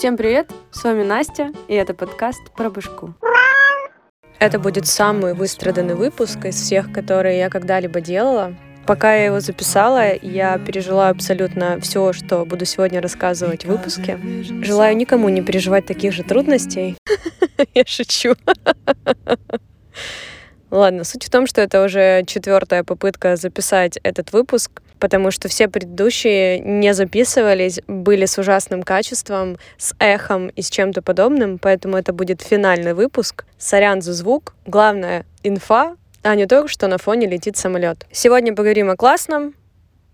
Всем 0.00 0.16
привет, 0.16 0.50
с 0.70 0.82
вами 0.82 1.02
Настя, 1.02 1.52
и 1.68 1.74
это 1.74 1.92
подкаст 1.92 2.40
про 2.56 2.70
башку. 2.70 3.12
Это 4.38 4.58
будет 4.58 4.86
самый 4.86 5.34
выстраданный 5.34 5.94
выпуск 5.94 6.42
из 6.46 6.54
всех, 6.54 6.90
которые 6.90 7.36
я 7.36 7.50
когда-либо 7.50 8.00
делала. 8.00 8.54
Пока 8.86 9.14
я 9.14 9.26
его 9.26 9.40
записала, 9.40 10.14
я 10.22 10.56
пережила 10.56 11.10
абсолютно 11.10 11.78
все, 11.80 12.14
что 12.14 12.46
буду 12.46 12.64
сегодня 12.64 13.02
рассказывать 13.02 13.66
в 13.66 13.68
выпуске. 13.68 14.18
Желаю 14.62 14.96
никому 14.96 15.28
не 15.28 15.42
переживать 15.42 15.84
таких 15.84 16.14
же 16.14 16.22
трудностей. 16.22 16.96
Я 17.74 17.84
шучу. 17.86 18.36
Ладно, 20.70 21.04
суть 21.04 21.24
в 21.24 21.30
том, 21.30 21.46
что 21.46 21.60
это 21.60 21.84
уже 21.84 22.22
четвертая 22.26 22.84
попытка 22.84 23.36
записать 23.36 23.98
этот 24.04 24.32
выпуск, 24.32 24.82
потому 25.00 25.30
что 25.32 25.48
все 25.48 25.66
предыдущие 25.68 26.60
не 26.60 26.94
записывались, 26.94 27.80
были 27.88 28.24
с 28.24 28.38
ужасным 28.38 28.82
качеством, 28.82 29.56
с 29.78 29.94
эхом 29.98 30.48
и 30.48 30.62
с 30.62 30.70
чем-то 30.70 31.02
подобным, 31.02 31.58
поэтому 31.58 31.96
это 31.96 32.12
будет 32.12 32.42
финальный 32.42 32.94
выпуск. 32.94 33.44
Сорян 33.58 34.00
за 34.00 34.12
звук. 34.12 34.54
Главное— 34.66 35.26
инфа, 35.42 35.96
а 36.22 36.34
не 36.36 36.46
то, 36.46 36.68
что 36.68 36.86
на 36.86 36.98
фоне 36.98 37.26
летит 37.26 37.56
самолет. 37.56 38.06
Сегодня 38.12 38.54
поговорим 38.54 38.90
о 38.90 38.96
классном, 38.96 39.54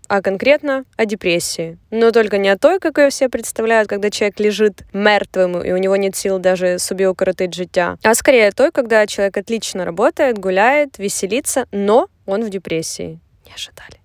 а 0.07 0.21
конкретно 0.21 0.85
о 0.95 1.05
депрессии. 1.05 1.77
Но 1.91 2.11
только 2.11 2.37
не 2.37 2.49
о 2.49 2.57
той, 2.57 2.79
как 2.79 2.97
ее 2.97 3.09
все 3.09 3.29
представляют, 3.29 3.89
когда 3.89 4.09
человек 4.09 4.39
лежит 4.39 4.83
мертвым, 4.93 5.61
и 5.61 5.71
у 5.71 5.77
него 5.77 5.95
нет 5.95 6.15
сил 6.15 6.39
даже 6.39 6.79
себе 6.79 7.09
укоротить 7.09 7.53
життя, 7.53 7.97
а 8.03 8.15
скорее 8.15 8.49
о 8.49 8.51
той, 8.51 8.71
когда 8.71 9.05
человек 9.07 9.37
отлично 9.37 9.85
работает, 9.85 10.37
гуляет, 10.37 10.97
веселится, 10.97 11.65
но 11.71 12.09
он 12.25 12.43
в 12.43 12.49
депрессии. 12.49 13.19
Не 13.45 13.53
ожидали. 13.53 13.97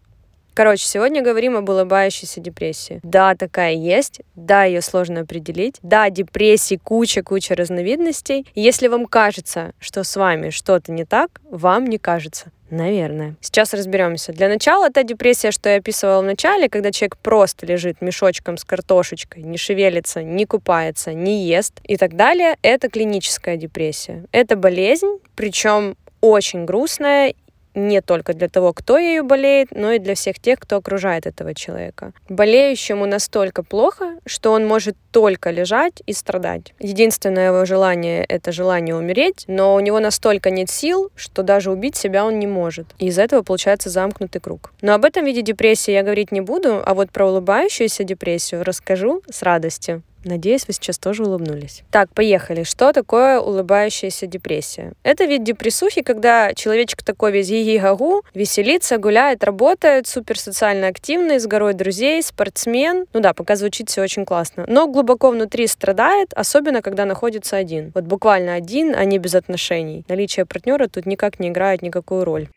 Короче, 0.55 0.85
сегодня 0.85 1.23
говорим 1.23 1.57
об 1.57 1.69
улыбающейся 1.71 2.39
депрессии. 2.41 3.01
Да, 3.03 3.35
такая 3.35 3.73
есть. 3.73 4.21
Да, 4.35 4.65
ее 4.65 4.83
сложно 4.83 5.21
определить. 5.21 5.77
Да, 5.83 6.11
депрессии 6.11 6.77
куча-куча 6.77 7.55
разновидностей. 7.55 8.47
Если 8.55 8.89
вам 8.89 9.07
кажется, 9.07 9.73
что 9.79 10.05
с 10.05 10.15
вами 10.15 10.51
что-то 10.51 10.93
не 10.93 11.07
так, 11.07 11.41
вам 11.51 11.87
не 11.87 11.97
кажется. 11.97 12.53
Наверное. 12.73 13.37
Сейчас 13.43 13.75
разберемся. 13.75 14.33
Для 14.33 14.49
начала 14.49 14.89
та 14.89 15.03
депрессия, 15.03 15.51
что 15.51 15.69
я 15.69 15.77
описывала 15.77 16.23
в 16.23 16.25
начале, 16.25 16.71
когда 16.71 16.91
человек 16.91 17.19
просто 17.19 17.67
лежит 17.67 18.01
мешочком 18.01 18.57
с 18.57 18.65
картошечкой, 18.65 19.43
не 19.43 19.59
шевелится, 19.59 20.23
не 20.23 20.47
купается, 20.47 21.13
не 21.13 21.45
ест 21.47 21.75
и 21.85 21.99
так 21.99 22.17
далее, 22.17 22.57
это 22.63 22.89
клиническая 22.89 23.59
депрессия. 23.59 24.25
Это 24.33 24.57
болезнь, 24.57 25.19
причем 25.37 25.97
очень 26.23 26.65
грустная 26.65 27.35
не 27.75 28.01
только 28.01 28.35
для 28.35 28.49
того, 28.49 28.73
кто 28.73 28.99
ею 28.99 29.25
болеет, 29.25 29.69
но 29.71 29.93
и 29.93 29.99
для 29.99 30.15
всех 30.15 30.39
тех, 30.39 30.59
кто 30.59 30.77
окружает 30.77 31.27
этого 31.27 31.55
человека. 31.55 32.13
Болеющему 32.29 33.07
настолько 33.07 33.63
плохо, 33.63 34.17
что 34.27 34.53
он 34.53 34.67
может 34.67 34.97
только 35.11 35.51
лежать 35.51 36.03
и 36.07 36.13
страдать. 36.13 36.75
Единственное 36.79 37.49
его 37.49 37.65
желание— 37.65 38.25
это 38.29 38.53
желание 38.53 38.97
умереть, 38.97 39.45
но 39.47 39.75
у 39.75 39.81
него 39.81 40.01
настолько 40.01 40.51
нет 40.51 40.71
сил, 40.71 41.11
что 41.17 41.43
даже 41.43 41.71
убить 41.71 41.97
себя 41.97 42.25
он 42.25 42.39
не 42.39 42.47
может. 42.47 42.87
И 42.99 43.07
из 43.07 43.19
этого 43.19 43.43
получается 43.43 43.91
замкнутый 43.91 44.41
круг. 44.41 44.73
Но 44.81 44.95
об 44.95 45.05
этом 45.05 45.25
виде 45.25 45.43
депрессии 45.43 45.93
я 45.93 46.03
говорить 46.03 46.33
не 46.33 46.41
буду, 46.41 46.83
а 46.85 46.95
вот 46.95 47.11
про 47.11 47.27
улыбающуюся 47.27 48.05
депрессию 48.05 48.65
расскажу 48.65 49.23
с 49.31 49.43
радостью. 49.43 50.03
Надеюсь, 50.25 50.67
вы 50.67 50.73
сейчас 50.75 50.99
тоже 50.99 51.25
улыбнулись. 51.25 51.83
Так, 51.91 52.13
поехали. 52.15 52.63
Что 52.63 52.93
такое 52.93 53.41
улыбающаяся 53.41 54.27
депрессия? 54.27 54.93
Это 55.03 55.25
вид 55.25 55.45
депрессухи, 55.45 56.03
когда 56.03 56.55
человечек 56.55 57.03
такой 57.03 57.33
весь 57.33 57.51
ги-гагу, 57.51 58.23
веселится, 58.35 58.99
гуляет, 58.99 59.45
работает, 59.45 60.07
супер 60.07 60.39
социально 60.39 60.87
активный, 60.89 61.41
с 61.41 61.47
горой 61.47 61.75
друзей, 61.75 62.23
спортсмен. 62.23 63.07
Ну 63.13 63.21
да, 63.21 63.33
пока 63.35 63.57
звучит 63.57 63.89
все 63.89 64.03
очень 64.03 64.25
классно. 64.25 64.65
Но 64.69 64.87
глубоко 64.87 65.31
внутри 65.31 65.67
страдает, 65.67 66.33
особенно 66.35 66.83
когда 66.83 67.05
находится 67.05 67.57
один. 67.57 67.93
Вот 67.95 68.05
буквально 68.05 68.55
один, 68.55 68.95
а 68.95 69.05
не 69.05 69.19
без 69.19 69.35
отношений. 69.35 70.05
Наличие 70.09 70.47
партнера 70.47 70.89
тут 70.89 71.07
никак 71.07 71.41
не 71.41 71.49
играет 71.49 71.83
никакую 71.83 72.25
роль. 72.25 72.49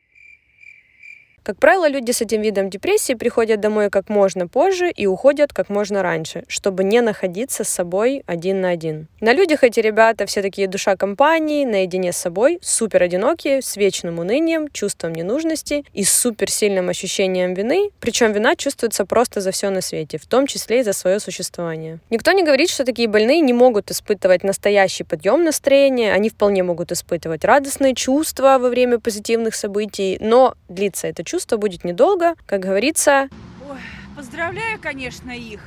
Как 1.45 1.59
правило, 1.59 1.87
люди 1.87 2.09
с 2.09 2.21
этим 2.21 2.41
видом 2.41 2.71
депрессии 2.71 3.13
приходят 3.13 3.59
домой 3.59 3.91
как 3.91 4.09
можно 4.09 4.47
позже 4.47 4.89
и 4.89 5.05
уходят 5.05 5.53
как 5.53 5.69
можно 5.69 6.01
раньше, 6.01 6.43
чтобы 6.47 6.83
не 6.83 7.01
находиться 7.01 7.63
с 7.63 7.69
собой 7.69 8.23
один 8.25 8.61
на 8.61 8.69
один. 8.69 9.07
На 9.21 9.31
людях 9.31 9.63
эти 9.63 9.79
ребята 9.79 10.25
все 10.25 10.41
такие 10.41 10.67
душа 10.67 10.95
компании, 10.95 11.63
наедине 11.63 12.13
с 12.13 12.17
собой, 12.17 12.57
супер 12.63 13.03
одинокие, 13.03 13.61
с 13.61 13.77
вечным 13.77 14.17
унынием, 14.17 14.69
чувством 14.69 15.13
ненужности 15.13 15.85
и 15.93 16.03
супер 16.03 16.49
сильным 16.49 16.89
ощущением 16.89 17.53
вины, 17.53 17.91
причем 17.99 18.31
вина 18.31 18.55
чувствуется 18.55 19.05
просто 19.05 19.39
за 19.39 19.51
все 19.51 19.69
на 19.69 19.81
свете, 19.81 20.17
в 20.17 20.25
том 20.25 20.47
числе 20.47 20.79
и 20.79 20.83
за 20.83 20.93
свое 20.93 21.19
существование. 21.19 21.99
Никто 22.09 22.31
не 22.31 22.41
говорит, 22.43 22.71
что 22.71 22.85
такие 22.85 23.07
больные 23.07 23.41
не 23.41 23.53
могут 23.53 23.91
испытывать 23.91 24.43
настоящий 24.43 25.03
подъем 25.03 25.43
настроения, 25.43 26.11
они 26.11 26.29
вполне 26.29 26.63
могут 26.63 26.91
испытывать 26.91 27.45
радостные 27.45 27.93
чувства 27.93 28.57
во 28.57 28.69
время 28.69 28.97
позитивных 28.97 29.53
событий, 29.53 30.17
но 30.19 30.55
длится 30.69 31.05
это 31.05 31.23
чувство 31.23 31.34
чувство 31.35 31.57
будет 31.57 31.83
недолго, 31.83 32.35
как 32.45 32.61
говорится. 32.61 33.27
Ой, 33.69 33.77
поздравляю, 34.15 34.79
конечно, 34.81 35.31
их 35.31 35.59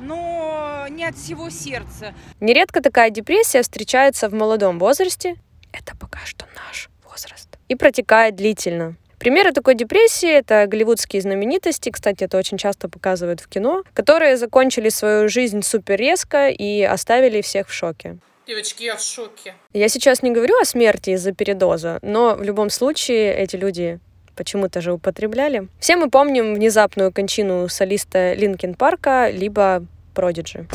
но 0.00 0.86
не 0.90 1.04
от 1.04 1.16
всего 1.16 1.48
сердца. 1.50 2.14
Нередко 2.40 2.82
такая 2.82 3.10
депрессия 3.10 3.62
встречается 3.62 4.28
в 4.28 4.34
молодом 4.34 4.78
возрасте. 4.78 5.36
Это 5.72 5.96
пока 5.96 6.18
что 6.24 6.46
наш 6.56 6.90
возраст. 7.08 7.48
И 7.68 7.76
протекает 7.76 8.34
длительно. 8.34 8.96
Примеры 9.18 9.52
такой 9.52 9.76
депрессии— 9.76 10.28
это 10.30 10.66
голливудские 10.66 11.22
знаменитости, 11.22 11.90
кстати, 11.90 12.24
это 12.24 12.36
очень 12.36 12.58
часто 12.58 12.88
показывают 12.88 13.40
в 13.40 13.48
кино, 13.48 13.84
которые 13.94 14.36
закончили 14.36 14.88
свою 14.88 15.28
жизнь 15.28 15.62
супер 15.62 15.96
резко 15.96 16.48
и 16.48 16.82
оставили 16.82 17.40
всех 17.40 17.68
в 17.68 17.72
шоке. 17.72 18.18
Девочки, 18.46 18.82
я 18.82 18.96
в 18.96 19.00
шоке. 19.00 19.54
Я 19.72 19.88
сейчас 19.88 20.22
не 20.22 20.30
говорю 20.30 20.60
о 20.60 20.66
смерти 20.66 21.10
из-за 21.10 21.32
передоза, 21.32 21.98
но 22.02 22.34
в 22.34 22.42
любом 22.42 22.68
случае 22.68 23.34
эти 23.34 23.56
люди 23.56 24.00
почему-то 24.34 24.80
же 24.80 24.92
употребляли. 24.92 25.68
Все 25.78 25.96
мы 25.96 26.10
помним 26.10 26.54
внезапную 26.54 27.12
кончину 27.12 27.68
солиста 27.68 28.34
Linkin 28.34 28.74
Park 28.74 29.11
а, 29.11 29.30
либо 29.30 29.84
Продиджи. 30.14 30.66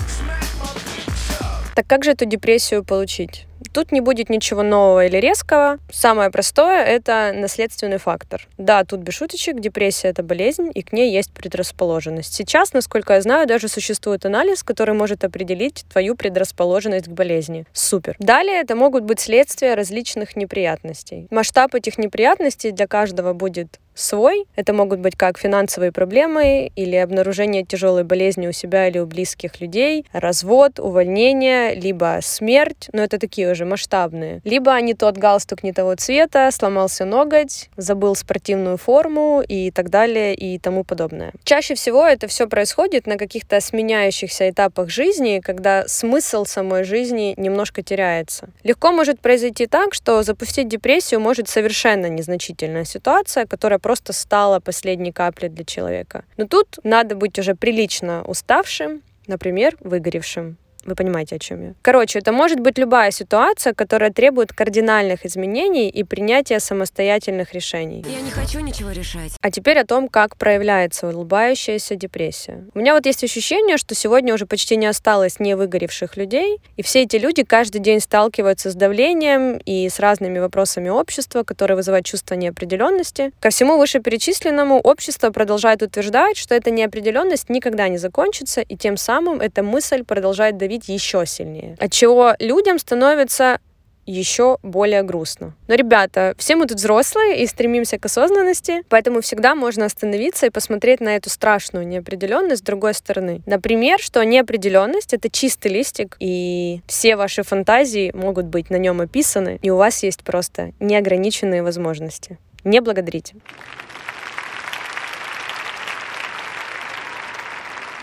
Так 1.75 1.87
как 1.87 2.03
же 2.03 2.11
эту 2.11 2.25
депрессию 2.25 2.83
получить? 2.83 3.45
Тут 3.73 3.91
не 3.91 4.01
будет 4.01 4.29
ничего 4.29 4.63
нового 4.63 5.05
или 5.05 5.17
резкого. 5.17 5.79
Самое 5.91 6.29
простое— 6.29 6.83
это 6.85 7.33
наследственный 7.35 7.97
фактор. 7.97 8.47
Да, 8.57 8.83
тут 8.83 9.01
без 9.01 9.13
шуточек, 9.13 9.59
депрессия— 9.59 10.07
это 10.09 10.23
болезнь, 10.23 10.71
и 10.73 10.81
к 10.81 10.91
ней 10.93 11.11
есть 11.11 11.31
предрасположенность. 11.31 12.33
Сейчас, 12.33 12.73
насколько 12.73 13.13
я 13.13 13.21
знаю, 13.21 13.47
даже 13.47 13.67
существует 13.67 14.25
анализ, 14.25 14.63
который 14.63 14.93
может 14.93 15.23
определить 15.23 15.85
твою 15.91 16.15
предрасположенность 16.15 17.07
к 17.07 17.11
болезни. 17.11 17.65
Супер. 17.73 18.15
Далее 18.19 18.61
это 18.61 18.75
могут 18.75 19.03
быть 19.03 19.19
следствия 19.19 19.75
различных 19.75 20.35
неприятностей. 20.35 21.27
Масштаб 21.29 21.75
этих 21.75 21.97
неприятностей 21.97 22.71
для 22.71 22.87
каждого 22.87 23.33
будет 23.33 23.79
свой. 23.99 24.45
Это 24.55 24.73
могут 24.73 24.99
быть 24.99 25.15
как 25.15 25.37
финансовые 25.37 25.91
проблемы 25.91 26.71
или 26.75 26.95
обнаружение 26.95 27.63
тяжелой 27.63 28.03
болезни 28.03 28.47
у 28.47 28.51
себя 28.51 28.87
или 28.87 28.99
у 28.99 29.05
близких 29.05 29.61
людей, 29.61 30.05
развод, 30.11 30.79
увольнение, 30.79 31.75
либо 31.75 32.19
смерть, 32.21 32.89
но 32.93 33.03
это 33.03 33.19
такие 33.19 33.51
уже 33.51 33.65
масштабные. 33.65 34.41
Либо 34.43 34.79
не 34.81 34.93
тот 34.93 35.17
галстук 35.17 35.63
не 35.63 35.73
того 35.73 35.95
цвета, 35.95 36.49
сломался 36.51 37.05
ноготь, 37.05 37.69
забыл 37.77 38.15
спортивную 38.15 38.77
форму 38.77 39.41
и 39.47 39.71
так 39.71 39.89
далее 39.89 40.35
и 40.35 40.57
тому 40.59 40.83
подобное. 40.83 41.31
Чаще 41.43 41.75
всего 41.75 42.05
это 42.05 42.27
все 42.27 42.47
происходит 42.47 43.07
на 43.07 43.17
каких-то 43.17 43.59
сменяющихся 43.59 44.49
этапах 44.49 44.89
жизни, 44.89 45.41
когда 45.43 45.87
смысл 45.87 46.45
самой 46.45 46.83
жизни 46.83 47.33
немножко 47.37 47.83
теряется. 47.83 48.49
Легко 48.63 48.91
может 48.91 49.19
произойти 49.19 49.65
так, 49.65 49.93
что 49.93 50.23
запустить 50.23 50.67
депрессию 50.67 51.19
может 51.19 51.49
совершенно 51.49 52.07
незначительная 52.07 52.85
ситуация, 52.85 53.45
которая 53.45 53.79
просто 53.89 54.13
стала 54.13 54.59
последней 54.59 55.11
каплей 55.11 55.49
для 55.49 55.65
человека. 55.65 56.23
Но 56.37 56.45
тут 56.45 56.77
надо 56.83 57.15
быть 57.15 57.39
уже 57.39 57.55
прилично 57.55 58.23
уставшим, 58.23 59.01
например, 59.25 59.77
выгоревшим. 59.79 60.57
Вы 60.85 60.95
понимаете, 60.95 61.35
о 61.35 61.39
чем 61.39 61.61
я. 61.61 61.73
Короче, 61.81 62.19
это 62.19 62.31
может 62.31 62.59
быть 62.59 62.77
любая 62.77 63.11
ситуация, 63.11 63.73
которая 63.73 64.11
требует 64.11 64.53
кардинальных 64.53 65.25
изменений 65.25 65.89
и 65.89 66.03
принятия 66.03 66.59
самостоятельных 66.59 67.53
решений. 67.53 68.05
Я 68.07 68.21
не 68.21 68.31
хочу 68.31 68.59
ничего 68.61 68.91
решать. 68.91 69.33
А 69.41 69.51
теперь 69.51 69.77
о 69.77 69.85
том, 69.85 70.07
как 70.07 70.37
проявляется 70.37 71.09
улыбающаяся 71.09 71.95
депрессия. 71.95 72.65
У 72.73 72.79
меня 72.79 72.93
вот 72.93 73.05
есть 73.05 73.23
ощущение, 73.23 73.77
что 73.77 73.93
сегодня 73.93 74.33
уже 74.33 74.45
почти 74.45 74.77
не 74.77 74.85
осталось 74.85 75.39
не 75.39 75.55
выгоревших 75.55 76.15
людей, 76.17 76.59
и 76.77 76.81
все 76.81 77.03
эти 77.03 77.17
люди 77.17 77.43
каждый 77.43 77.81
день 77.81 77.99
сталкиваются 77.99 78.71
с 78.71 78.75
давлением 78.75 79.57
и 79.65 79.89
с 79.89 79.99
разными 79.99 80.39
вопросами 80.39 80.89
общества, 80.89 81.43
которые 81.43 81.75
вызывают 81.75 82.05
чувство 82.05 82.35
неопределенности. 82.35 83.31
Ко 83.41 83.49
всему 83.49 83.77
вышеперечисленному 83.77 84.79
общество 84.79 85.29
продолжает 85.31 85.81
утверждать, 85.81 86.37
что 86.37 86.55
эта 86.55 86.71
неопределенность 86.71 87.49
никогда 87.49 87.87
не 87.89 87.97
закончится, 87.97 88.61
и 88.61 88.77
тем 88.77 88.95
самым 88.97 89.41
эта 89.41 89.61
мысль 89.61 90.03
продолжает 90.03 90.57
давить 90.57 90.68
давить 90.69 90.87
еще 90.87 91.25
сильнее. 91.25 91.75
От 91.79 91.91
чего 91.91 92.35
людям 92.39 92.77
становится 92.77 93.59
еще 94.05 94.57
более 94.63 95.03
грустно. 95.03 95.55
Но, 95.67 95.75
ребята, 95.75 96.33
все 96.37 96.55
мы 96.55 96.65
тут 96.67 96.77
взрослые 96.77 97.43
и 97.43 97.47
стремимся 97.47 97.99
к 97.99 98.05
осознанности, 98.05 98.83
поэтому 98.89 99.21
всегда 99.21 99.55
можно 99.55 99.85
остановиться 99.85 100.47
и 100.47 100.49
посмотреть 100.49 100.99
на 100.99 101.15
эту 101.15 101.29
страшную 101.29 101.87
неопределенность 101.87 102.61
с 102.61 102.65
другой 102.65 102.93
стороны. 102.93 103.41
Например, 103.45 103.99
что 103.99 104.23
неопределенность— 104.23 105.13
это 105.15 105.29
чистый 105.29 105.71
листик, 105.71 106.15
и 106.19 106.81
все 106.87 107.15
ваши 107.15 107.43
фантазии 107.43 108.11
могут 108.13 108.45
быть 108.45 108.69
на 108.69 108.77
нем 108.77 109.01
описаны, 109.01 109.59
и 109.61 109.69
у 109.69 109.75
вас 109.75 110.03
есть 110.03 110.23
просто 110.23 110.71
неограниченные 110.79 111.61
возможности. 111.61 112.37
Не 112.63 112.81
благодарите. 112.81 113.35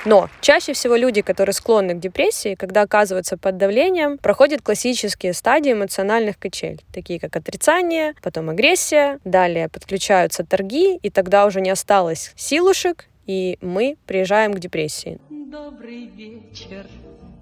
Но 0.07 0.31
чаще 0.41 0.73
всего 0.73 0.95
люди, 0.95 1.21
которые 1.21 1.53
склонны 1.53 1.95
к 1.95 1.99
депрессии, 1.99 2.55
когда 2.55 2.83
оказываются 2.83 3.37
под 3.37 3.57
давлением, 3.57 4.19
проходят 4.19 4.63
классические 4.63 5.33
стадии 5.33 5.73
эмоциональных 5.73 6.39
качель, 6.39 6.81
такие 6.95 7.19
как 7.19 7.35
отрицание, 7.35 8.15
потом 8.23 8.49
агрессия, 8.49 9.19
далее 9.25 9.69
подключаются 9.69 10.45
торги, 10.45 10.97
и 10.97 11.11
тогда 11.11 11.45
уже 11.45 11.61
не 11.61 11.71
осталось 11.71 12.33
силушек, 12.37 13.07
и 13.27 13.59
мы 13.61 13.97
приезжаем 14.07 14.55
к 14.55 14.61
депрессии. 14.61 15.19
Добрый 15.29 16.07
вечер. 16.07 16.87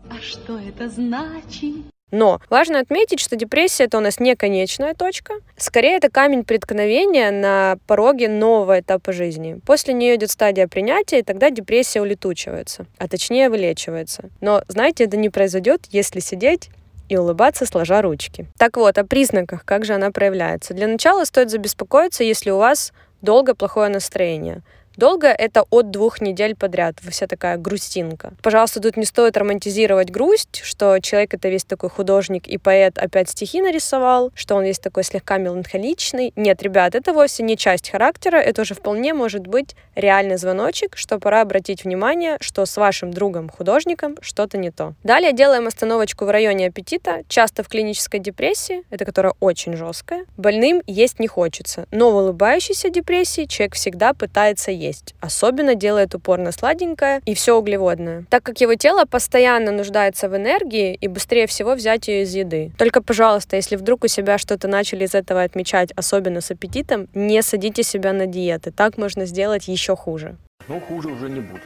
А 0.09 0.19
что 0.23 0.59
это 0.59 0.89
значит? 0.89 1.94
Но 2.15 2.41
важно 2.49 2.79
отметить, 2.79 3.19
что 3.19 3.35
депрессия 3.35 3.85
это 3.85 3.99
у 3.99 4.01
нас 4.01 4.21
не 4.21 4.37
конечная 4.37 4.95
точка. 4.95 5.35
Скорее, 5.57 5.97
это 5.97 6.11
камень 6.11 6.45
преткновения 6.45 7.33
на 7.33 7.77
пороге 7.89 8.29
нового 8.29 8.79
этапа 8.79 9.13
жизни. 9.13 9.59
После 9.67 9.95
нее 9.95 10.15
идет 10.15 10.31
стадия 10.31 10.69
принятия, 10.69 11.19
и 11.19 11.23
тогда 11.25 11.51
депрессия 11.51 12.01
улетучивается, 12.01 12.87
а 12.99 13.09
точнее 13.09 13.51
вылечивается. 13.51 14.31
Но, 14.41 14.63
знаете, 14.69 15.05
это 15.05 15.17
не 15.17 15.29
произойдет, 15.29 15.87
если 15.91 16.21
сидеть 16.21 16.71
и 17.09 17.17
улыбаться, 17.17 17.67
сложа 17.67 18.01
ручки. 18.01 18.47
Так 18.59 18.77
вот, 18.77 18.97
о 18.97 19.05
признаках, 19.05 19.65
как 19.65 19.85
же 19.85 19.95
она 19.95 20.13
проявляется. 20.13 20.73
Для 20.73 20.87
начала 20.87 21.25
стоит 21.25 21.51
забеспокоиться, 21.51 22.23
если 22.23 22.51
у 22.51 22.59
вас 22.59 22.93
долго 23.23 23.57
плохое 23.57 23.89
настроение. 23.89 24.63
Долго 24.97 25.27
это 25.27 25.65
от 25.71 25.91
двух 25.91 26.21
недель 26.21 26.55
подряд. 26.55 26.97
Вся 27.09 27.27
такая 27.27 27.57
грустинка. 27.57 28.33
Пожалуйста, 28.43 28.81
тут 28.81 28.97
не 28.97 29.05
стоит 29.05 29.37
романтизировать 29.37 30.11
грусть, 30.11 30.61
что 30.63 31.01
человек 31.01 31.35
это 31.35 31.49
весь 31.49 31.65
такой 31.65 31.91
художник 31.91 32.47
и 32.47 32.59
поэт 32.59 32.97
опять 32.99 33.29
стихи 33.29 33.61
нарисовал, 33.61 34.31
что 34.35 34.55
он 34.55 34.65
весь 34.65 34.79
такой 34.79 35.03
слегка 35.03 35.39
меланхоличный. 35.39 36.33
Нет, 36.37 36.63
ребят, 36.63 36.95
это 36.95 37.13
вовсе 37.13 37.43
не 37.43 37.57
часть 37.57 37.91
характера, 37.91 38.37
это 38.37 38.63
уже 38.63 38.75
вполне 38.75 39.15
может 39.15 39.49
быть 39.49 39.75
реальный 39.97 40.37
звоночек, 40.37 40.97
что 40.97 41.19
пора 41.19 41.41
обратить 41.41 41.85
внимание, 41.85 42.37
что 42.41 42.65
с 42.65 42.77
вашим 42.77 43.13
другом-художником 43.13 44.17
что-то 44.21 44.59
не 44.59 44.71
то. 44.71 44.95
Далее 45.03 45.33
делаем 45.33 45.67
остановочку 45.67 46.25
в 46.25 46.31
районе 46.31 46.69
аппетита, 46.69 47.23
часто 47.29 47.65
в 47.65 47.69
клинической 47.69 48.21
депрессии, 48.21 48.85
это 48.91 49.05
которая 49.05 49.35
очень 49.41 49.77
жесткая. 49.77 50.25
Больным 50.37 50.83
есть 50.87 51.19
не 51.19 51.27
хочется, 51.27 51.87
но 51.91 52.13
в 52.13 52.17
улыбающейся 52.17 52.91
депрессии 52.91 53.47
человек 53.47 53.75
всегда 53.75 54.13
пытается 54.13 54.71
есть 54.71 54.84
есть. 54.85 55.15
Особенно 55.21 55.75
делает 55.75 56.15
упор 56.15 56.39
на 56.39 56.53
сладенькое 56.53 57.21
и 57.25 57.35
все 57.35 57.57
углеводное. 57.57 58.25
Так 58.31 58.43
как 58.43 58.61
его 58.61 58.75
тело 58.75 59.05
постоянно 59.05 59.71
нуждается 59.71 60.29
в 60.29 60.37
энергии 60.37 60.95
и 60.95 61.09
быстрее 61.09 61.47
всего 61.47 61.75
взять 61.75 62.09
ее 62.09 62.23
из 62.23 62.35
еды. 62.35 62.73
Только, 62.79 63.03
пожалуйста, 63.03 63.57
если 63.57 63.77
вдруг 63.77 64.05
у 64.05 64.09
себя 64.09 64.39
что-то 64.39 64.69
начали 64.69 65.05
из 65.05 65.15
этого 65.15 65.43
отмечать, 65.43 65.91
особенно 65.97 66.41
с 66.41 66.51
аппетитом, 66.51 67.09
не 67.15 67.43
садите 67.43 67.83
себя 67.83 68.13
на 68.13 68.27
диеты. 68.27 68.71
Так 68.71 68.99
можно 68.99 69.27
сделать 69.27 69.69
еще 69.69 69.97
хуже. 69.97 70.37
Ну, 70.69 70.81
хуже 70.81 71.09
уже 71.09 71.29
не 71.29 71.41
будет. 71.41 71.63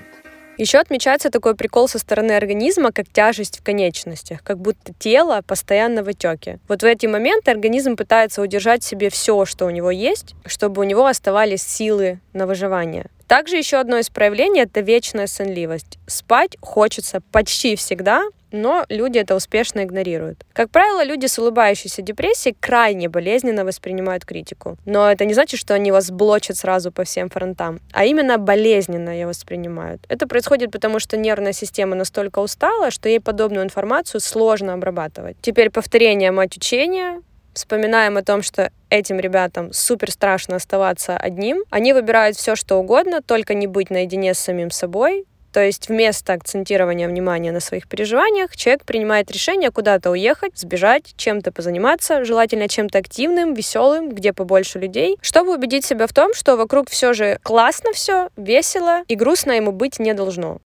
Еще 0.58 0.78
отмечается 0.78 1.30
такой 1.30 1.54
прикол 1.54 1.86
со 1.86 2.00
стороны 2.00 2.32
организма, 2.32 2.90
как 2.90 3.06
тяжесть 3.08 3.60
в 3.60 3.62
конечностях, 3.62 4.42
как 4.42 4.58
будто 4.58 4.92
тело 4.98 5.40
постоянно 5.46 6.02
в 6.02 6.08
отеке. 6.08 6.58
Вот 6.66 6.82
в 6.82 6.84
эти 6.84 7.06
моменты 7.06 7.52
организм 7.52 7.94
пытается 7.94 8.42
удержать 8.42 8.82
себе 8.82 9.08
все, 9.08 9.44
что 9.44 9.66
у 9.66 9.70
него 9.70 9.92
есть, 9.92 10.34
чтобы 10.46 10.80
у 10.80 10.84
него 10.84 11.06
оставались 11.06 11.62
силы 11.62 12.18
на 12.32 12.48
выживание. 12.48 13.06
Также 13.28 13.56
еще 13.56 13.76
одно 13.76 13.98
из 13.98 14.08
проявлений— 14.08 14.60
это 14.62 14.80
вечная 14.80 15.26
сонливость. 15.26 15.98
Спать 16.06 16.56
хочется 16.62 17.20
почти 17.30 17.76
всегда, 17.76 18.24
но 18.52 18.86
люди 18.88 19.18
это 19.18 19.34
успешно 19.34 19.84
игнорируют. 19.84 20.46
Как 20.54 20.70
правило, 20.70 21.04
люди 21.04 21.26
с 21.26 21.38
улыбающейся 21.38 22.00
депрессией 22.00 22.56
крайне 22.58 23.10
болезненно 23.10 23.66
воспринимают 23.66 24.24
критику. 24.24 24.78
Но 24.86 25.10
это 25.10 25.26
не 25.26 25.34
значит, 25.34 25.60
что 25.60 25.74
они 25.74 25.92
вас 25.92 26.10
блочат 26.10 26.56
сразу 26.56 26.90
по 26.90 27.04
всем 27.04 27.28
фронтам, 27.28 27.80
а 27.92 28.06
именно 28.06 28.38
болезненно 28.38 29.10
ее 29.10 29.26
воспринимают. 29.26 30.00
Это 30.08 30.26
происходит 30.26 30.70
потому, 30.70 30.98
что 30.98 31.18
нервная 31.18 31.52
система 31.52 31.94
настолько 31.94 32.38
устала, 32.38 32.90
что 32.90 33.10
ей 33.10 33.20
подобную 33.20 33.64
информацию 33.64 34.22
сложно 34.22 34.72
обрабатывать. 34.72 35.36
Теперь 35.42 35.68
повторение 35.68 36.32
мать 36.32 36.56
учения, 36.56 37.20
вспоминаем 37.58 38.16
о 38.16 38.22
том, 38.22 38.42
что 38.42 38.70
этим 38.88 39.18
ребятам 39.18 39.72
супер 39.72 40.10
страшно 40.10 40.56
оставаться 40.56 41.16
одним. 41.16 41.64
Они 41.70 41.92
выбирают 41.92 42.36
все, 42.36 42.56
что 42.56 42.76
угодно, 42.76 43.20
только 43.20 43.54
не 43.54 43.66
быть 43.66 43.90
наедине 43.90 44.32
с 44.32 44.38
самим 44.38 44.70
собой, 44.70 45.26
то 45.52 45.64
есть 45.64 45.88
вместо 45.88 46.34
акцентирования 46.34 47.08
внимания 47.08 47.52
на 47.52 47.60
своих 47.60 47.88
переживаниях, 47.88 48.54
человек 48.56 48.84
принимает 48.84 49.30
решение 49.30 49.70
куда-то 49.70 50.10
уехать, 50.10 50.52
сбежать, 50.56 51.14
чем-то 51.16 51.52
позаниматься, 51.52 52.24
желательно 52.24 52.68
чем-то 52.68 52.98
активным, 52.98 53.54
веселым, 53.54 54.10
где 54.10 54.32
побольше 54.32 54.78
людей, 54.78 55.16
чтобы 55.20 55.54
убедить 55.54 55.84
себя 55.84 56.06
в 56.06 56.12
том, 56.12 56.34
что 56.34 56.56
вокруг 56.56 56.90
все 56.90 57.12
же 57.12 57.40
классно 57.42 57.92
все, 57.92 58.28
весело 58.36 59.02
и 59.08 59.14
грустно 59.14 59.52
ему 59.52 59.72
быть 59.72 59.98
не 59.98 60.12
должно. 60.14 60.58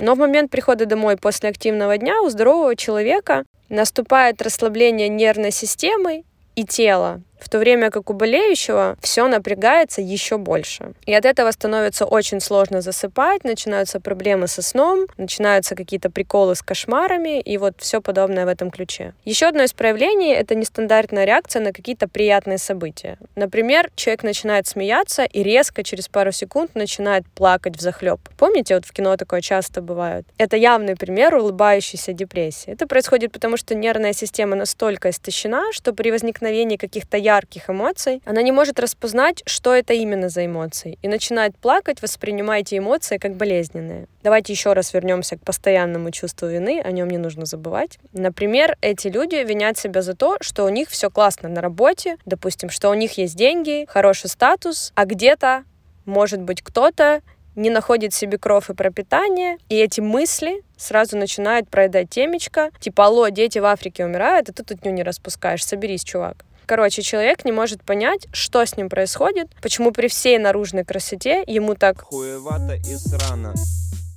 Но 0.00 0.14
в 0.14 0.18
момент 0.18 0.50
прихода 0.50 0.86
домой 0.86 1.16
после 1.16 1.50
активного 1.50 1.98
дня 1.98 2.22
у 2.22 2.30
здорового 2.30 2.74
человека 2.74 3.44
наступает 3.68 4.40
расслабление 4.40 5.08
нервной 5.08 5.50
системы 5.50 6.24
и 6.56 6.64
тела, 6.64 7.20
в 7.40 7.48
то 7.48 7.58
время 7.58 7.90
как 7.90 8.10
у 8.10 8.12
болеющего 8.12 8.96
все 9.00 9.26
напрягается 9.28 10.00
еще 10.00 10.38
больше. 10.38 10.92
И 11.06 11.14
от 11.14 11.24
этого 11.24 11.50
становится 11.50 12.04
очень 12.04 12.40
сложно 12.40 12.80
засыпать, 12.80 13.44
начинаются 13.44 14.00
проблемы 14.00 14.46
со 14.46 14.62
сном, 14.62 15.06
начинаются 15.16 15.74
какие-то 15.74 16.10
приколы 16.10 16.54
с 16.54 16.62
кошмарами 16.62 17.40
и 17.40 17.58
вот 17.58 17.74
все 17.78 18.00
подобное 18.00 18.44
в 18.44 18.48
этом 18.48 18.70
ключе. 18.70 19.14
Еще 19.24 19.46
одно 19.46 19.62
из 19.62 19.72
проявлений— 19.72 20.32
это 20.34 20.54
нестандартная 20.54 21.24
реакция 21.24 21.62
на 21.62 21.72
какие-то 21.72 22.08
приятные 22.08 22.58
события. 22.58 23.18
Например, 23.36 23.90
человек 23.94 24.22
начинает 24.22 24.66
смеяться 24.66 25.24
и 25.24 25.42
резко 25.42 25.82
через 25.82 26.08
пару 26.08 26.32
секунд 26.32 26.74
начинает 26.74 27.24
плакать 27.34 27.76
в 27.76 27.80
захлеб. 27.80 28.20
Помните, 28.36 28.74
вот 28.74 28.84
в 28.84 28.92
кино 28.92 29.16
такое 29.16 29.40
часто 29.40 29.80
бывает? 29.82 30.26
Это 30.38 30.56
явный 30.56 30.96
пример 30.96 31.34
улыбающейся 31.34 32.12
депрессии. 32.12 32.72
Это 32.72 32.86
происходит 32.86 33.32
потому, 33.32 33.56
что 33.56 33.74
нервная 33.74 34.12
система 34.12 34.56
настолько 34.56 35.10
истощена, 35.10 35.72
что 35.72 35.92
при 35.92 36.10
возникновении 36.10 36.76
каких-то 36.76 37.16
ярких 37.34 37.70
эмоций, 37.70 38.22
она 38.24 38.42
не 38.42 38.52
может 38.52 38.80
распознать, 38.80 39.42
что 39.46 39.74
это 39.74 39.92
именно 39.94 40.28
за 40.28 40.44
эмоции, 40.46 40.98
и 41.02 41.08
начинает 41.08 41.56
плакать, 41.56 42.02
воспринимая 42.02 42.60
эти 42.60 42.78
эмоции 42.78 43.18
как 43.18 43.36
болезненные. 43.36 44.06
Давайте 44.22 44.52
еще 44.52 44.72
раз 44.72 44.94
вернемся 44.94 45.36
к 45.36 45.42
постоянному 45.42 46.10
чувству 46.10 46.48
вины, 46.48 46.80
о 46.84 46.90
нем 46.90 47.08
не 47.08 47.18
нужно 47.18 47.46
забывать. 47.46 47.98
Например, 48.12 48.76
эти 48.80 49.08
люди 49.08 49.36
винят 49.36 49.78
себя 49.78 50.02
за 50.02 50.14
то, 50.14 50.36
что 50.40 50.64
у 50.64 50.68
них 50.68 50.88
все 50.90 51.10
классно 51.10 51.48
на 51.48 51.60
работе, 51.60 52.16
допустим, 52.26 52.70
что 52.70 52.90
у 52.90 52.94
них 52.94 53.18
есть 53.18 53.36
деньги, 53.36 53.86
хороший 53.88 54.28
статус, 54.28 54.92
а 54.94 55.04
где-то, 55.04 55.64
может 56.04 56.40
быть, 56.40 56.62
кто-то 56.62 57.22
не 57.56 57.70
находит 57.70 58.14
себе 58.14 58.38
кров 58.38 58.70
и 58.70 58.74
пропитание, 58.74 59.58
и 59.68 59.76
эти 59.76 60.00
мысли 60.00 60.62
сразу 60.76 61.16
начинают 61.16 61.68
проедать 61.68 62.10
темечко, 62.10 62.70
типа, 62.80 63.06
алло, 63.06 63.28
дети 63.28 63.58
в 63.58 63.64
Африке 63.64 64.04
умирают, 64.04 64.48
а 64.48 64.52
ты 64.52 64.62
тут 64.64 64.84
не 64.84 65.02
распускаешь, 65.02 65.64
соберись, 65.64 66.04
чувак. 66.04 66.44
Короче, 66.70 67.02
человек 67.02 67.44
не 67.44 67.50
может 67.50 67.82
понять, 67.82 68.28
что 68.32 68.64
с 68.64 68.76
ним 68.76 68.88
происходит, 68.88 69.48
почему 69.60 69.90
при 69.90 70.06
всей 70.06 70.38
наружной 70.38 70.84
красоте 70.84 71.42
ему 71.48 71.74
так... 71.74 72.02
Хуевато 72.02 72.74
и 72.74 72.94
срано. 72.94 73.54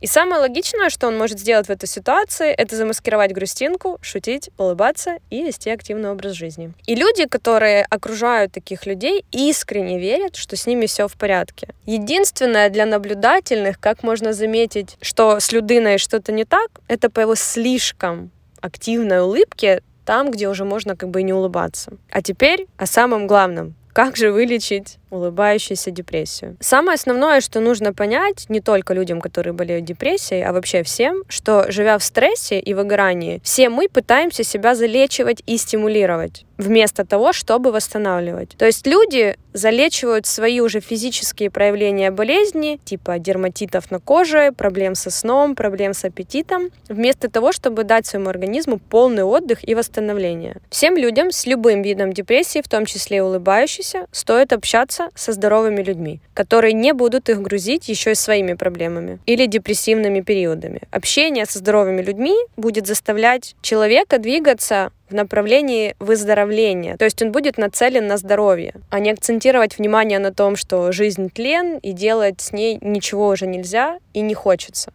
И 0.01 0.05
самое 0.05 0.39
логичное, 0.39 0.91
что 0.91 1.07
он 1.07 1.17
может 1.17 1.39
сделать 1.39 1.65
в 1.65 1.71
этой 1.71 1.87
ситуации, 1.87 2.51
это 2.51 2.75
замаскировать 2.75 3.31
грустинку, 3.31 3.97
шутить, 4.03 4.51
улыбаться 4.59 5.17
и 5.31 5.41
вести 5.41 5.71
активный 5.71 6.11
образ 6.11 6.33
жизни. 6.33 6.73
И 6.85 6.93
люди, 6.93 7.25
которые 7.25 7.87
окружают 7.89 8.51
таких 8.51 8.85
людей, 8.85 9.25
искренне 9.31 9.99
верят, 9.99 10.35
что 10.35 10.55
с 10.55 10.67
ними 10.67 10.85
все 10.85 11.07
в 11.07 11.13
порядке. 11.13 11.69
Единственное 11.87 12.69
для 12.69 12.85
наблюдательных, 12.85 13.79
как 13.79 14.03
можно 14.03 14.31
заметить, 14.31 14.99
что 15.01 15.39
с 15.39 15.51
Людиной 15.51 15.97
что-то 15.97 16.31
не 16.31 16.45
так, 16.45 16.69
это 16.87 17.09
по 17.09 17.19
его 17.19 17.33
слишком 17.33 18.29
активной 18.61 19.21
улыбке 19.21 19.81
там, 20.05 20.31
где 20.31 20.47
уже 20.49 20.65
можно 20.65 20.95
как 20.95 21.09
бы 21.09 21.21
и 21.21 21.23
не 21.23 21.33
улыбаться. 21.33 21.93
А 22.11 22.21
теперь 22.21 22.67
о 22.77 22.85
самом 22.85 23.27
главном. 23.27 23.75
Как 23.93 24.15
же 24.15 24.31
вылечить 24.31 24.97
улыбающуюся 25.13 25.91
депрессию. 25.91 26.57
Самое 26.59 26.95
основное, 26.95 27.41
что 27.41 27.59
нужно 27.59 27.93
понять 27.93 28.45
не 28.49 28.61
только 28.61 28.93
людям, 28.93 29.21
которые 29.21 29.53
болеют 29.53 29.85
депрессией, 29.85 30.43
а 30.43 30.53
вообще 30.53 30.83
всем, 30.83 31.23
что 31.27 31.71
живя 31.71 31.97
в 31.97 32.03
стрессе 32.03 32.59
и 32.59 32.73
выгорании, 32.73 33.41
все 33.43 33.69
мы 33.69 33.87
пытаемся 33.89 34.43
себя 34.43 34.75
залечивать 34.75 35.43
и 35.45 35.57
стимулировать 35.57 36.45
вместо 36.57 37.05
того, 37.05 37.33
чтобы 37.33 37.71
восстанавливать. 37.71 38.55
То 38.57 38.65
есть 38.65 38.85
люди 38.87 39.35
залечивают 39.53 40.25
свои 40.25 40.59
уже 40.59 40.79
физические 40.79 41.51
проявления 41.51 42.09
болезни, 42.11 42.79
типа 42.83 43.19
дерматитов 43.19 43.91
на 43.91 43.99
коже, 43.99 44.51
проблем 44.51 44.95
со 44.95 45.11
сном, 45.11 45.55
проблем 45.55 45.93
с 45.93 46.05
аппетитом, 46.05 46.69
вместо 46.89 47.29
того, 47.29 47.51
чтобы 47.51 47.83
дать 47.83 48.05
своему 48.05 48.29
организму 48.29 48.79
полный 48.79 49.23
отдых 49.23 49.67
и 49.67 49.75
восстановление. 49.75 50.57
Всем 50.69 50.95
людям 50.97 51.31
с 51.31 51.45
любым 51.45 51.81
видом 51.81 52.13
депрессии, 52.13 52.61
в 52.63 52.69
том 52.69 52.85
числе 52.85 53.17
и 53.17 53.21
улыбающейся, 53.21 54.07
стоит 54.11 54.53
общаться 54.53 55.02
со 55.15 55.31
здоровыми 55.31 55.81
людьми, 55.81 56.19
которые 56.33 56.73
не 56.73 56.93
будут 56.93 57.29
их 57.29 57.41
грузить 57.41 57.89
еще 57.89 58.11
и 58.11 58.15
своими 58.15 58.53
проблемами 58.53 59.19
или 59.25 59.45
депрессивными 59.45 60.21
периодами. 60.21 60.81
Общение 60.91 61.45
со 61.45 61.59
здоровыми 61.59 62.01
людьми 62.01 62.35
будет 62.57 62.87
заставлять 62.87 63.55
человека 63.61 64.17
двигаться 64.17 64.91
в 65.09 65.13
направлении 65.13 65.95
выздоровления. 65.99 66.97
То 66.97 67.05
есть 67.05 67.21
он 67.21 67.31
будет 67.31 67.57
нацелен 67.57 68.07
на 68.07 68.17
здоровье, 68.17 68.73
а 68.89 68.99
не 68.99 69.11
акцентировать 69.11 69.77
внимание 69.77 70.19
на 70.19 70.33
том, 70.33 70.55
что 70.55 70.91
жизнь 70.91 71.29
тлен, 71.29 71.77
и 71.77 71.91
делать 71.91 72.41
с 72.41 72.51
ней 72.51 72.77
ничего 72.81 73.27
уже 73.27 73.45
нельзя 73.45 73.99
и 74.13 74.21
не 74.21 74.33
хочется. 74.33 74.91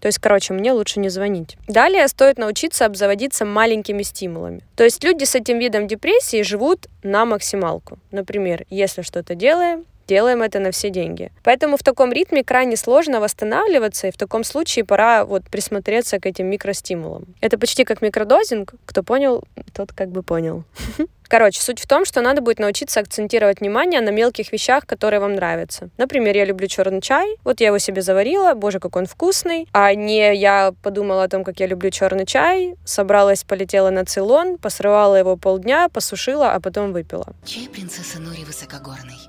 То 0.00 0.06
есть, 0.06 0.18
короче, 0.18 0.54
мне 0.54 0.72
лучше 0.72 1.00
не 1.00 1.08
звонить. 1.08 1.56
Далее 1.66 2.06
стоит 2.08 2.38
научиться 2.38 2.86
обзаводиться 2.86 3.44
маленькими 3.44 4.02
стимулами. 4.02 4.62
То 4.76 4.84
есть 4.84 5.02
люди 5.02 5.24
с 5.24 5.34
этим 5.34 5.58
видом 5.58 5.86
депрессии 5.86 6.42
живут 6.42 6.86
на 7.02 7.24
максималку. 7.24 7.98
Например, 8.10 8.64
если 8.70 9.02
что-то 9.02 9.34
делаем, 9.34 9.84
делаем 10.08 10.42
это 10.42 10.58
на 10.58 10.70
все 10.70 10.90
деньги. 10.90 11.30
Поэтому 11.44 11.76
в 11.76 11.82
таком 11.82 12.12
ритме 12.12 12.42
крайне 12.42 12.76
сложно 12.76 13.20
восстанавливаться, 13.20 14.08
и 14.08 14.10
в 14.10 14.16
таком 14.16 14.42
случае 14.42 14.84
пора 14.84 15.24
вот 15.24 15.44
присмотреться 15.44 16.18
к 16.18 16.26
этим 16.26 16.46
микростимулам. 16.46 17.26
Это 17.40 17.58
почти 17.58 17.84
как 17.84 18.02
микродозинг. 18.02 18.74
Кто 18.86 19.02
понял, 19.02 19.44
тот 19.74 19.92
как 19.92 20.08
бы 20.08 20.22
понял. 20.22 20.64
Короче, 21.28 21.60
суть 21.60 21.78
в 21.78 21.86
том, 21.86 22.06
что 22.06 22.22
надо 22.22 22.40
будет 22.40 22.58
научиться 22.58 23.00
акцентировать 23.00 23.60
внимание 23.60 24.00
на 24.00 24.08
мелких 24.08 24.50
вещах, 24.50 24.86
которые 24.86 25.20
вам 25.20 25.34
нравятся. 25.34 25.90
Например, 25.98 26.34
я 26.34 26.46
люблю 26.46 26.66
черный 26.68 27.02
чай, 27.02 27.36
вот 27.44 27.60
я 27.60 27.66
его 27.66 27.78
себе 27.78 28.00
заварила, 28.00 28.54
боже, 28.54 28.80
как 28.80 28.96
он 28.96 29.04
вкусный. 29.04 29.68
А 29.72 29.94
не 29.94 30.34
я 30.34 30.72
подумала 30.82 31.24
о 31.24 31.28
том, 31.28 31.44
как 31.44 31.60
я 31.60 31.66
люблю 31.66 31.90
черный 31.90 32.24
чай, 32.24 32.76
собралась, 32.86 33.44
полетела 33.44 33.90
на 33.90 34.06
Цейлон, 34.06 34.56
посрывала 34.56 35.16
его 35.16 35.36
полдня, 35.36 35.90
посушила, 35.90 36.52
а 36.52 36.60
потом 36.60 36.92
выпила. 36.94 37.26
Чай 37.44 37.68
принцессы 37.68 38.18
Нури 38.18 38.44
высокогорный 38.44 39.27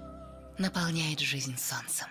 наполняет 0.59 1.19
жизнь 1.19 1.57
солнцем. 1.57 2.07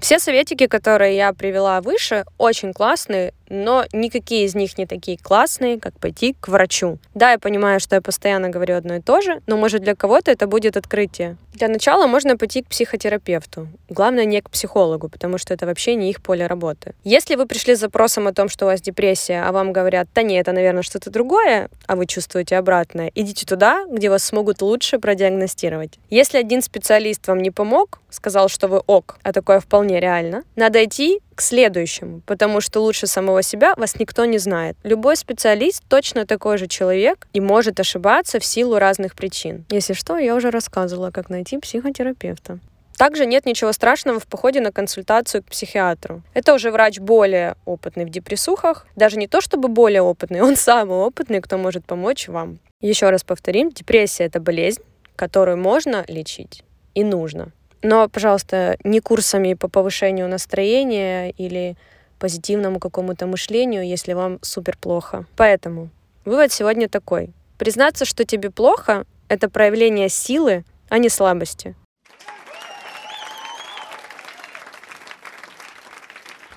Все 0.00 0.18
советики, 0.18 0.66
которые 0.66 1.16
я 1.16 1.32
привела 1.32 1.80
выше, 1.80 2.24
очень 2.38 2.72
классные, 2.72 3.34
но 3.50 3.84
никакие 3.92 4.44
из 4.44 4.54
них 4.54 4.78
не 4.78 4.86
такие 4.86 5.18
классные, 5.18 5.78
как 5.78 5.98
пойти 5.98 6.34
к 6.40 6.48
врачу. 6.48 6.98
Да, 7.14 7.32
я 7.32 7.38
понимаю, 7.38 7.80
что 7.80 7.96
я 7.96 8.00
постоянно 8.00 8.48
говорю 8.48 8.76
одно 8.76 8.96
и 8.96 9.00
то 9.00 9.20
же, 9.20 9.42
но 9.46 9.56
может 9.56 9.82
для 9.82 9.94
кого-то 9.94 10.30
это 10.30 10.46
будет 10.46 10.76
открытие. 10.76 11.36
Для 11.52 11.68
начала 11.68 12.06
можно 12.06 12.36
пойти 12.36 12.62
к 12.62 12.68
психотерапевту. 12.68 13.68
Главное, 13.88 14.24
не 14.24 14.40
к 14.40 14.50
психологу, 14.50 15.08
потому 15.08 15.36
что 15.36 15.52
это 15.52 15.66
вообще 15.66 15.94
не 15.94 16.10
их 16.10 16.22
поле 16.22 16.46
работы. 16.46 16.94
Если 17.04 17.34
вы 17.34 17.46
пришли 17.46 17.74
с 17.74 17.80
запросом 17.80 18.28
о 18.28 18.32
том, 18.32 18.48
что 18.48 18.64
у 18.64 18.68
вас 18.68 18.80
депрессия, 18.80 19.42
а 19.42 19.52
вам 19.52 19.72
говорят, 19.72 20.08
да 20.14 20.22
нет, 20.22 20.40
это, 20.40 20.52
наверное, 20.52 20.82
что-то 20.82 21.10
другое, 21.10 21.68
а 21.86 21.96
вы 21.96 22.06
чувствуете 22.06 22.56
обратное, 22.56 23.10
идите 23.14 23.44
туда, 23.44 23.84
где 23.90 24.08
вас 24.08 24.24
смогут 24.24 24.62
лучше 24.62 24.98
продиагностировать. 24.98 25.98
Если 26.08 26.38
один 26.38 26.62
специалист 26.62 27.26
вам 27.28 27.42
не 27.42 27.50
помог, 27.50 28.00
сказал, 28.10 28.48
что 28.48 28.68
вы 28.68 28.78
ок, 28.86 29.18
а 29.22 29.32
такое 29.32 29.60
вполне 29.60 30.00
реально, 30.00 30.44
надо 30.56 30.84
идти 30.84 31.20
следующему, 31.40 32.22
потому 32.26 32.60
что 32.60 32.80
лучше 32.80 33.06
самого 33.06 33.42
себя 33.42 33.74
вас 33.76 33.98
никто 33.98 34.24
не 34.24 34.38
знает. 34.38 34.76
Любой 34.82 35.16
специалист 35.16 35.82
точно 35.88 36.26
такой 36.26 36.58
же 36.58 36.66
человек 36.66 37.26
и 37.32 37.40
может 37.40 37.80
ошибаться 37.80 38.38
в 38.38 38.44
силу 38.44 38.78
разных 38.78 39.14
причин. 39.14 39.64
Если 39.70 39.92
что, 39.92 40.18
я 40.18 40.34
уже 40.34 40.50
рассказывала, 40.50 41.10
как 41.10 41.30
найти 41.30 41.58
психотерапевта. 41.58 42.58
Также 43.00 43.24
нет 43.24 43.46
ничего 43.46 43.72
страшного 43.72 44.20
в 44.20 44.26
походе 44.26 44.60
на 44.60 44.72
консультацию 44.72 45.42
к 45.42 45.46
психиатру. 45.46 46.22
Это 46.34 46.52
уже 46.52 46.70
врач 46.70 46.98
более 46.98 47.56
опытный 47.64 48.04
в 48.04 48.10
депрессухах. 48.10 48.86
Даже 48.94 49.16
не 49.16 49.26
то 49.26 49.40
чтобы 49.40 49.68
более 49.68 50.02
опытный, 50.02 50.42
он 50.42 50.54
самый 50.54 50.98
опытный, 50.98 51.40
кто 51.40 51.56
может 51.56 51.86
помочь 51.86 52.28
вам. 52.28 52.58
Еще 52.82 53.08
раз 53.08 53.24
повторим, 53.24 53.70
депрессия— 53.70 54.24
это 54.26 54.38
болезнь, 54.38 54.82
которую 55.16 55.56
можно 55.56 56.04
лечить 56.08 56.62
и 56.94 57.02
нужно. 57.02 57.52
Но, 57.82 58.08
пожалуйста, 58.08 58.76
не 58.84 59.00
курсами 59.00 59.54
по 59.54 59.68
повышению 59.68 60.28
настроения 60.28 61.30
или 61.30 61.76
позитивному 62.18 62.78
какому-то 62.78 63.26
мышлению, 63.26 63.86
если 63.86 64.12
вам 64.12 64.38
супер 64.42 64.76
плохо. 64.76 65.24
Поэтому 65.36 65.88
вывод 66.24 66.52
сегодня 66.52 66.88
такой. 66.88 67.30
Признаться, 67.58 68.04
что 68.04 68.24
тебе 68.24 68.50
плохо, 68.50 69.04
это 69.28 69.48
проявление 69.48 70.08
силы, 70.08 70.64
а 70.90 70.98
не 70.98 71.08
слабости. 71.08 71.74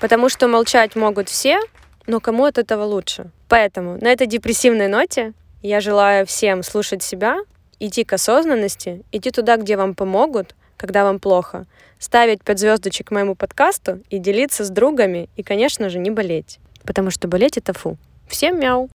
Потому 0.02 0.28
что 0.28 0.50
молчать 0.50 0.98
могут 0.98 1.30
все, 1.30 1.62
но 2.08 2.20
кому 2.20 2.44
от 2.44 2.58
этого 2.58 2.84
лучше. 2.84 3.32
Поэтому 3.48 3.98
на 4.02 4.10
этой 4.12 4.28
депрессивной 4.28 4.90
ноте 4.90 5.32
я 5.62 5.80
желаю 5.80 6.26
всем 6.26 6.62
слушать 6.62 7.02
себя, 7.02 7.38
идти 7.80 8.04
к 8.04 8.12
осознанности, 8.12 9.04
идти 9.14 9.32
туда, 9.32 9.56
где 9.56 9.78
вам 9.78 9.96
помогут, 9.96 10.56
когда 10.84 11.06
вам 11.06 11.20
плохо, 11.20 11.66
ставить 11.98 12.44
5 12.44 12.60
звездочек 12.60 13.10
моему 13.10 13.36
подкасту 13.36 14.02
и 14.10 14.18
делиться 14.18 14.66
с 14.66 14.70
другами, 14.70 15.30
и, 15.38 15.42
конечно 15.42 15.88
же, 15.88 15.98
не 15.98 16.12
болеть. 16.12 16.60
Потому 16.84 17.10
что 17.10 17.30
болеть— 17.30 17.58
это 17.58 17.72
фу. 17.72 17.96
Всем 18.28 18.60
мяу! 18.60 18.90